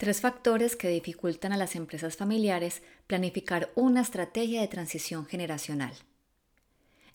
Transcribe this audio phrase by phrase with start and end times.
[0.00, 5.92] Tres factores que dificultan a las empresas familiares planificar una estrategia de transición generacional.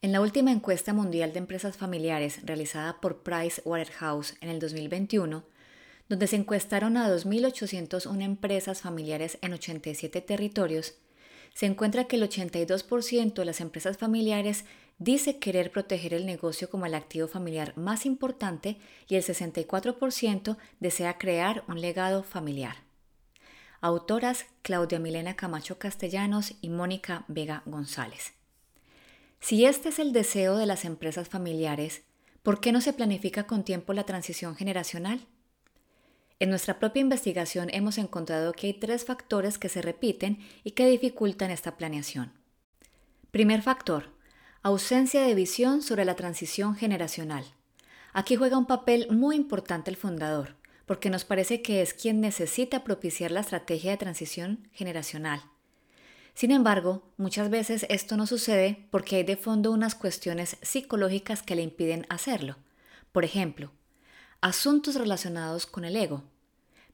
[0.04, 5.44] En la última encuesta mundial de empresas familiares realizada por Price Waterhouse en el 2021,
[6.10, 10.94] donde se encuestaron a 2.801 empresas familiares en 87 territorios,
[11.56, 14.65] se encuentra que el 82% de las empresas familiares
[14.97, 18.77] dice querer proteger el negocio como el activo familiar más importante
[19.08, 22.76] y el 64% desea crear un legado familiar.
[23.80, 28.34] Autoras Claudia Milena Camacho Castellanos y Mónica Vega González.
[29.40, 32.03] Si este es el deseo de las empresas familiares,
[32.44, 35.26] ¿por qué no se planifica con tiempo la transición generacional?
[36.39, 40.85] En nuestra propia investigación hemos encontrado que hay tres factores que se repiten y que
[40.88, 42.34] dificultan esta planeación.
[43.31, 44.11] Primer factor,
[44.61, 47.45] ausencia de visión sobre la transición generacional.
[48.11, 52.83] Aquí juega un papel muy importante el fundador, porque nos parece que es quien necesita
[52.83, 55.41] propiciar la estrategia de transición generacional.
[56.33, 61.55] Sin embargo, muchas veces esto no sucede porque hay de fondo unas cuestiones psicológicas que
[61.55, 62.58] le impiden hacerlo.
[63.14, 63.72] Por ejemplo,
[64.46, 66.22] asuntos relacionados con el ego,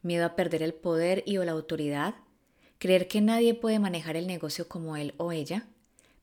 [0.04, 2.16] miedo a perder el poder y o la autoridad,
[2.78, 5.68] creer que nadie puede manejar el negocio como él o ella,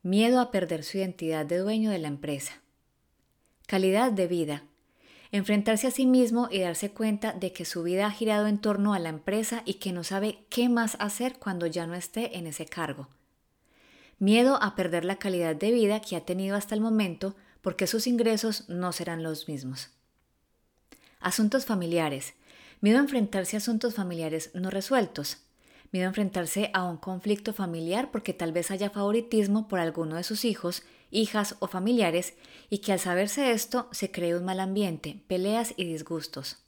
[0.03, 2.63] miedo a perder su identidad de dueño de la empresa.
[3.67, 4.63] Calidad de vida.
[5.31, 8.95] Enfrentarse a sí mismo y darse cuenta de que su vida ha girado en torno
[8.95, 12.47] a la empresa y que no sabe qué más hacer cuando ya no esté en
[12.47, 13.11] ese cargo.
[14.19, 18.07] Miedo a perder la calidad de vida que ha tenido hasta el momento porque sus
[18.07, 19.91] ingresos no serán los mismos.
[21.21, 22.35] Asuntos familiares.
[22.81, 25.39] Miedo a enfrentarse a asuntos familiares no resueltos
[25.93, 30.25] miedo a enfrentarse a un conflicto familiar porque tal vez haya favoritismo por alguno de
[30.25, 32.35] sus hijos, hijas o familiares
[32.69, 36.59] y que al saberse esto se cree un mal ambiente, peleas y disgustos.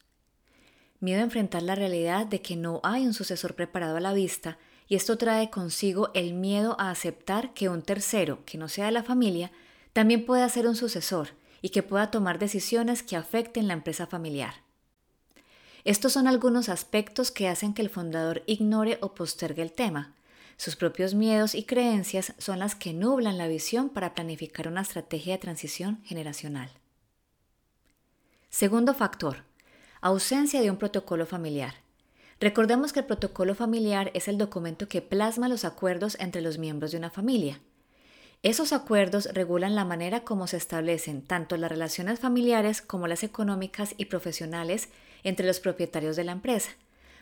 [1.00, 4.58] Miedo a enfrentar la realidad de que no hay un sucesor preparado a la vista
[4.86, 8.92] y esto trae consigo el miedo a aceptar que un tercero, que no sea de
[8.92, 9.50] la familia,
[9.92, 11.28] también pueda ser un sucesor
[11.62, 14.54] y que pueda tomar decisiones que afecten la empresa familiar.
[15.84, 20.14] Estos son algunos aspectos que hacen que el fundador ignore o postergue el tema.
[20.56, 25.32] Sus propios miedos y creencias son las que nublan la visión para planificar una estrategia
[25.32, 26.70] de transición generacional.
[28.50, 29.44] Segundo factor,
[30.02, 31.76] ausencia de un protocolo familiar.
[32.40, 36.90] Recordemos que el protocolo familiar es el documento que plasma los acuerdos entre los miembros
[36.90, 37.60] de una familia.
[38.42, 43.94] Esos acuerdos regulan la manera como se establecen tanto las relaciones familiares como las económicas
[43.98, 44.88] y profesionales
[45.24, 46.70] entre los propietarios de la empresa,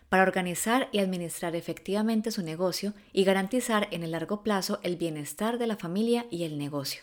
[0.09, 5.59] para organizar y administrar efectivamente su negocio y garantizar en el largo plazo el bienestar
[5.59, 7.03] de la familia y el negocio.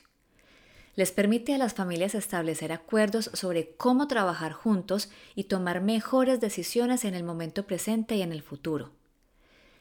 [0.96, 7.04] Les permite a las familias establecer acuerdos sobre cómo trabajar juntos y tomar mejores decisiones
[7.04, 8.92] en el momento presente y en el futuro.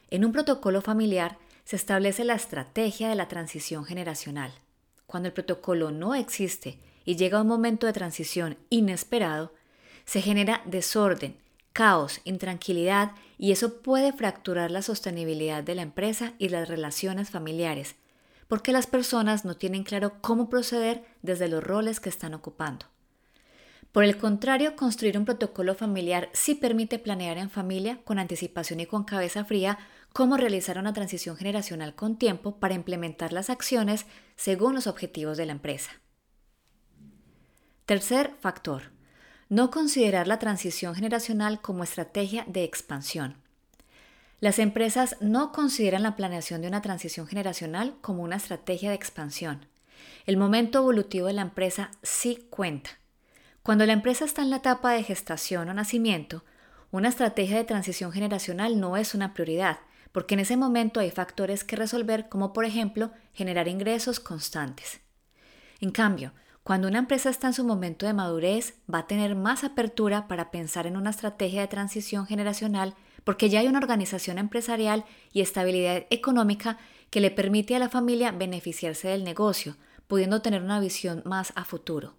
[0.09, 4.53] En un protocolo familiar se establece la estrategia de la transición generacional.
[5.07, 9.53] Cuando el protocolo no existe y llega un momento de transición inesperado,
[10.05, 11.37] se genera desorden,
[11.73, 17.95] caos, intranquilidad y eso puede fracturar la sostenibilidad de la empresa y las relaciones familiares,
[18.47, 22.85] porque las personas no tienen claro cómo proceder desde los roles que están ocupando.
[23.91, 28.85] Por el contrario, construir un protocolo familiar sí permite planear en familia con anticipación y
[28.85, 29.79] con cabeza fría
[30.15, 34.05] cómo realizar una transición generacional con tiempo para implementar las acciones
[34.37, 35.91] según los objetivos de la empresa.
[37.85, 38.93] Tercer factor.
[39.49, 43.35] No considerar la transición generacional como estrategia de expansión.
[44.39, 49.65] Las empresas no consideran la planeación de una transición generacional como una estrategia de expansión.
[50.25, 52.91] El momento evolutivo de la empresa sí cuenta.
[53.63, 56.45] Cuando la empresa está en la etapa de gestación o nacimiento,
[56.89, 59.79] una estrategia de transición generacional no es una prioridad,
[60.15, 65.01] porque en ese momento hay factores que resolver como por ejemplo generar ingresos constantes.
[65.81, 66.31] En cambio,
[66.63, 70.51] cuando una empresa está en su momento de madurez, va a tener más apertura para
[70.51, 72.95] pensar en una estrategia de transición generacional
[73.25, 75.03] porque ya hay una organización empresarial
[75.33, 76.77] y estabilidad económica
[77.09, 79.75] que le permite a la familia beneficiarse del negocio,
[80.07, 82.15] pudiendo tener una visión más a futuro.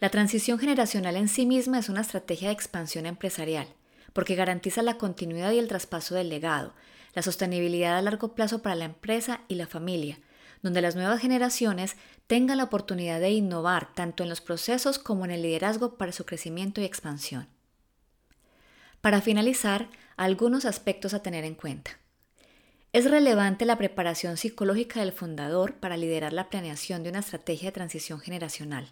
[0.00, 3.68] La transición generacional en sí misma es una estrategia de expansión empresarial
[4.14, 6.72] porque garantiza la continuidad y el traspaso del legado,
[7.12, 10.18] la sostenibilidad a largo plazo para la empresa y la familia,
[10.62, 11.96] donde las nuevas generaciones
[12.26, 16.24] tengan la oportunidad de innovar tanto en los procesos como en el liderazgo para su
[16.24, 17.48] crecimiento y expansión.
[19.02, 21.98] Para finalizar, algunos aspectos a tener en cuenta.
[22.94, 27.72] Es relevante la preparación psicológica del fundador para liderar la planeación de una estrategia de
[27.72, 28.88] transición generacional.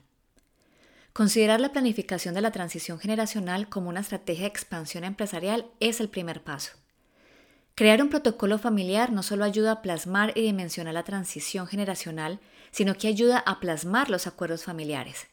[1.12, 6.08] Considerar la planificación de la transición generacional como una estrategia de expansión empresarial es el
[6.08, 6.72] primer paso.
[7.74, 12.94] Crear un protocolo familiar no solo ayuda a plasmar y dimensionar la transición generacional, sino
[12.94, 15.26] que ayuda a plasmar los acuerdos familiares.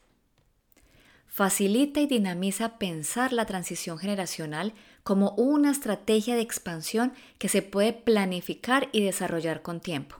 [1.27, 4.73] Facilita y dinamiza pensar la transición generacional
[5.03, 10.17] como una estrategia de expansión que se puede planificar y desarrollar con tiempo.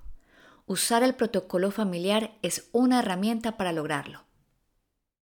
[0.67, 4.28] Usar el protocolo familiar es una herramienta para lograrlo.